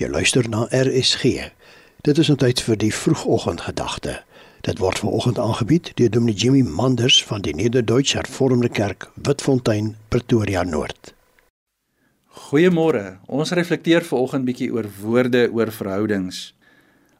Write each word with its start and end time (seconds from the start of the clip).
Jy 0.00 0.08
luister 0.08 0.48
na 0.48 0.64
RSG. 0.70 1.52
Dit 2.00 2.18
is 2.18 2.30
'n 2.30 2.36
tyd 2.36 2.60
vir 2.60 2.76
die 2.76 2.94
vroegoggendgedagte. 2.94 4.22
Dit 4.60 4.78
word 4.78 4.98
veraloggend 4.98 5.38
aangebied 5.38 5.90
deur 5.94 6.10
Dominee 6.10 6.34
Jimmy 6.34 6.62
Manders 6.62 7.24
van 7.24 7.40
die 7.40 7.54
Nederduits 7.54 8.12
Hervormde 8.12 8.68
Kerk, 8.68 9.10
Witfontein, 9.14 9.96
Pretoria 10.08 10.62
Noord. 10.62 11.14
Goeiemôre. 12.26 13.18
Ons 13.26 13.50
reflekteer 13.50 14.02
veraloggend 14.02 14.44
bietjie 14.44 14.72
oor 14.72 14.88
woorde 15.02 15.50
oor 15.52 15.72
verhoudings. 15.72 16.54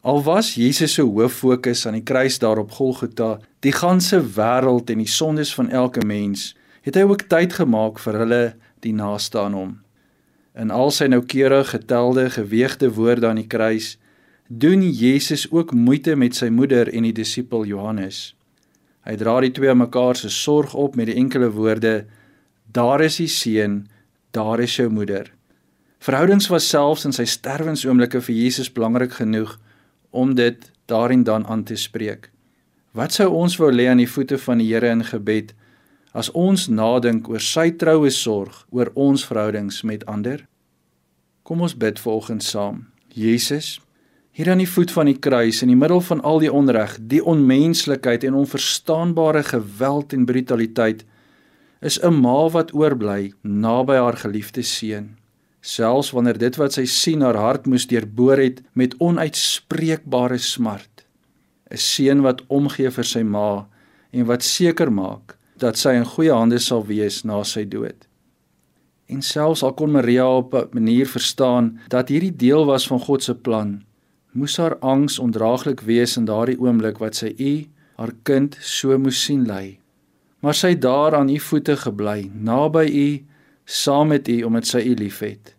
Al 0.00 0.22
was 0.22 0.54
Jesus 0.54 0.92
se 0.92 1.02
hoof 1.02 1.32
fokus 1.32 1.86
aan 1.86 1.94
die 1.94 2.02
kruis 2.02 2.38
daar 2.38 2.58
op 2.58 2.70
Golgotha, 2.70 3.40
die 3.60 3.72
ganse 3.72 4.22
wêreld 4.22 4.90
en 4.90 4.98
die 4.98 5.08
sondes 5.08 5.54
van 5.54 5.70
elke 5.70 6.06
mens, 6.06 6.56
het 6.82 6.94
hy 6.94 7.02
ook 7.02 7.22
tyd 7.22 7.52
gemaak 7.52 7.98
vir 7.98 8.14
hulle 8.14 8.56
die 8.80 8.92
naaste 8.92 9.38
aan 9.38 9.52
hom. 9.52 9.80
In 10.58 10.70
al 10.74 10.90
sy 10.90 11.06
noukeurig 11.06 11.70
getelde 11.70 12.30
geweegde 12.30 12.90
woorde 12.94 13.28
aan 13.28 13.38
die 13.38 13.46
kruis, 13.46 13.96
doen 14.48 14.82
Jesus 14.82 15.46
ook 15.50 15.72
moeite 15.72 16.16
met 16.16 16.34
sy 16.34 16.48
moeder 16.50 16.90
en 16.90 17.06
die 17.06 17.14
disipel 17.14 17.64
Johannes. 17.70 18.32
Hy 19.06 19.14
dra 19.16 19.38
die 19.40 19.52
twee 19.54 19.74
mekaar 19.74 20.18
se 20.18 20.28
sorg 20.28 20.74
op 20.74 20.96
met 20.98 21.06
die 21.06 21.16
enkele 21.20 21.52
woorde: 21.54 22.04
Daar 22.66 23.00
is 23.00 23.20
die 23.22 23.30
seun, 23.30 23.84
daar 24.34 24.60
is 24.60 24.74
jou 24.76 24.88
moeder. 24.90 25.30
Verhoudings 26.00 26.48
was 26.48 26.68
selfs 26.68 27.04
in 27.04 27.12
sy 27.12 27.26
sterwensoomblikke 27.28 28.20
vir 28.24 28.34
Jesus 28.34 28.72
belangrik 28.72 29.12
genoeg 29.20 29.58
om 30.10 30.34
dit 30.34 30.70
daarin 30.90 31.24
dan 31.24 31.46
aan 31.46 31.64
te 31.64 31.76
spreek. 31.76 32.30
Wat 32.92 33.14
sou 33.14 33.28
ons 33.30 33.54
wou 33.60 33.70
lê 33.70 33.86
aan 33.86 34.02
die 34.02 34.10
voete 34.10 34.38
van 34.38 34.58
die 34.58 34.70
Here 34.72 34.90
in 34.90 35.04
gebed 35.06 35.54
as 36.12 36.30
ons 36.34 36.66
nadink 36.68 37.28
oor 37.30 37.42
sy 37.42 37.70
troue 37.78 38.10
sorg 38.10 38.64
oor 38.74 38.90
ons 38.94 39.24
verhoudings 39.26 39.82
met 39.86 40.06
ander? 40.10 40.46
Kom 41.46 41.62
ons 41.62 41.76
bid 41.76 41.98
volgens 41.98 42.50
saam. 42.50 42.88
Jesus, 43.14 43.78
hier 44.30 44.50
aan 44.50 44.62
die 44.62 44.70
voet 44.70 44.92
van 44.94 45.10
die 45.10 45.18
kruis 45.18 45.62
in 45.62 45.72
die 45.72 45.78
middel 45.78 46.02
van 46.06 46.22
al 46.26 46.42
die 46.42 46.52
onreg, 46.52 46.96
die 47.00 47.22
onmenslikheid 47.22 48.24
en 48.26 48.38
onverstaanbare 48.42 49.42
geweld 49.48 50.14
en 50.14 50.26
brutaliteit, 50.26 51.04
is 51.80 51.98
'n 52.02 52.20
ma 52.20 52.48
wat 52.48 52.74
oorbly 52.74 53.32
naby 53.42 53.94
haar 53.94 54.16
geliefde 54.16 54.62
seun. 54.62 55.16
Selfs 55.60 56.10
wanneer 56.10 56.38
dit 56.38 56.56
wat 56.56 56.72
sy 56.72 56.84
sien 56.84 57.20
haar 57.20 57.36
hart 57.36 57.66
moes 57.66 57.86
deurboor 57.86 58.38
het 58.38 58.62
met 58.72 58.94
onuitspreekbare 58.98 60.38
smart. 60.38 61.04
'n 61.70 61.76
Seun 61.76 62.22
wat 62.22 62.42
omgee 62.48 62.90
vir 62.90 63.04
sy 63.04 63.22
ma 63.22 63.66
en 64.12 64.26
wat 64.26 64.42
seker 64.42 64.92
maak 64.92 65.39
dat 65.60 65.78
sy 65.78 65.94
in 65.98 66.08
goeie 66.08 66.32
hande 66.32 66.58
sal 66.58 66.84
wees 66.88 67.22
na 67.24 67.42
sy 67.44 67.64
dood. 67.68 68.06
En 69.10 69.22
selfs 69.26 69.62
al 69.66 69.74
kon 69.78 69.90
Maria 69.90 70.26
op 70.26 70.54
'n 70.54 70.68
manier 70.72 71.06
verstaan 71.06 71.80
dat 71.88 72.08
hierdie 72.08 72.36
deel 72.36 72.64
was 72.64 72.86
van 72.86 73.00
God 73.00 73.22
se 73.22 73.34
plan, 73.34 73.82
moes 74.32 74.56
haar 74.56 74.76
angs 74.78 75.18
ondraaglik 75.18 75.80
wees 75.80 76.16
in 76.16 76.24
daardie 76.24 76.60
oomblik 76.60 76.98
wat 76.98 77.14
sy 77.14 77.34
u, 77.38 77.66
haar 77.96 78.12
kind, 78.22 78.56
so 78.60 78.98
moes 78.98 79.24
sien 79.24 79.46
ly. 79.46 79.78
Maar 80.40 80.54
sy 80.54 80.68
het 80.68 80.80
daar 80.80 81.14
aan 81.14 81.28
u 81.28 81.38
voete 81.38 81.76
gebly, 81.76 82.30
naby 82.34 82.86
u, 82.86 83.24
saam 83.64 84.08
met 84.08 84.28
u 84.28 84.42
omdat 84.42 84.66
sy 84.66 84.78
u 84.78 84.94
liefhet. 84.94 85.54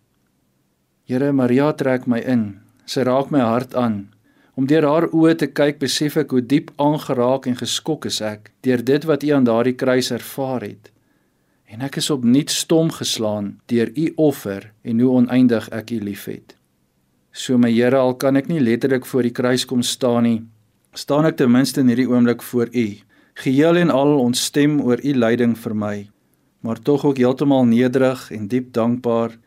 Here 1.04 1.32
Maria 1.32 1.72
trek 1.72 2.06
my 2.06 2.18
in. 2.18 2.60
Sy 2.84 3.02
raak 3.02 3.30
my 3.30 3.40
hart 3.40 3.74
aan. 3.74 4.11
Om 4.54 4.66
deur 4.68 4.84
haar 4.84 5.06
oë 5.16 5.32
te 5.40 5.46
kyk, 5.48 5.78
besef 5.80 6.18
ek 6.20 6.32
hoe 6.34 6.42
diep 6.44 6.72
aangeraak 6.76 7.46
en 7.48 7.56
geskok 7.56 8.04
is 8.10 8.20
ek 8.20 8.50
deur 8.66 8.82
dit 8.84 9.04
wat 9.08 9.22
u 9.24 9.30
aan 9.32 9.46
daardie 9.48 9.78
kruis 9.80 10.10
ervaar 10.12 10.66
het. 10.66 10.90
En 11.72 11.80
ek 11.80 11.96
is 12.02 12.10
opnuut 12.12 12.52
stom 12.52 12.90
geslaan 12.92 13.54
deur 13.72 13.88
u 13.96 14.10
offer 14.20 14.68
en 14.84 15.00
hoe 15.00 15.14
oneindig 15.22 15.70
ek 15.72 15.94
u 15.96 16.02
liefhet. 16.04 16.52
So 17.32 17.56
my 17.56 17.70
Here, 17.72 17.96
al 17.96 18.12
kan 18.20 18.36
ek 18.36 18.50
nie 18.52 18.60
letterlik 18.60 19.08
voor 19.08 19.24
die 19.24 19.32
kruis 19.32 19.64
kom 19.64 19.80
staan 19.80 20.28
nie, 20.28 20.42
staan 20.92 21.24
ek 21.24 21.38
ten 21.40 21.48
minste 21.48 21.80
in 21.80 21.88
hierdie 21.88 22.10
oomblik 22.10 22.44
voor 22.44 22.68
u, 22.76 22.86
geheel 23.40 23.80
en 23.80 23.90
al 23.90 24.18
ontstem 24.20 24.82
oor 24.84 25.00
u 25.00 25.14
lyding 25.16 25.56
vir 25.56 25.74
my, 25.74 25.96
maar 26.60 26.76
tog 26.84 27.06
ook 27.08 27.16
heeltemal 27.16 27.64
nederig 27.64 28.28
en 28.36 28.50
diep 28.52 28.68
dankbaar, 28.76 29.38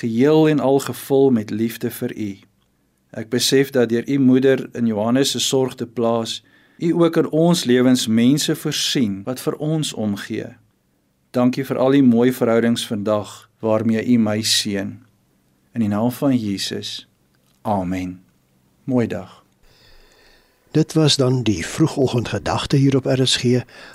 geheel 0.00 0.48
en 0.48 0.64
al 0.64 0.80
gevul 0.80 1.28
met 1.30 1.52
liefde 1.52 1.92
vir 1.92 2.16
u. 2.16 2.32
Ek 3.10 3.28
besef 3.28 3.70
dat 3.70 3.88
deur 3.88 4.08
u 4.08 4.18
moeder 4.18 4.68
in 4.72 4.86
Johannes 4.86 5.30
se 5.30 5.40
sorg 5.40 5.74
te 5.74 5.86
plaas, 5.86 6.42
u 6.78 6.92
ook 6.92 7.16
in 7.16 7.30
ons 7.30 7.64
lewens 7.64 8.06
mense 8.06 8.56
voorsien 8.56 9.22
wat 9.24 9.40
vir 9.40 9.56
ons 9.56 9.92
omgee. 9.92 10.48
Dankie 11.30 11.64
vir 11.64 11.78
al 11.78 11.96
die 11.96 12.04
mooi 12.04 12.32
verhoudings 12.32 12.86
vandag 12.86 13.48
waarmee 13.60 14.04
u 14.04 14.18
my 14.18 14.42
seën. 14.42 14.92
In 15.72 15.80
die 15.80 15.88
naam 15.88 16.10
van 16.10 16.36
Jesus. 16.36 17.08
Amen. 17.62 18.20
Mooi 18.84 19.06
dag. 19.06 19.42
Dit 20.76 20.92
was 20.92 21.16
dan 21.16 21.42
die 21.42 21.66
vroegoggendgedagte 21.66 22.76
hier 22.76 22.96
op 22.96 23.06
RSG, 23.06 23.44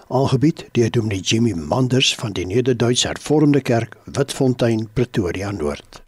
aangebied 0.08 0.66
deur 0.72 0.92
Dominee 0.92 1.20
Jimmy 1.20 1.54
Manders 1.54 2.16
van 2.16 2.32
die 2.32 2.46
Nederduits 2.46 3.04
Hervormde 3.04 3.62
Kerk, 3.62 3.98
Witfontein, 4.06 4.90
Pretoria 4.94 5.52
Noord. 5.52 6.01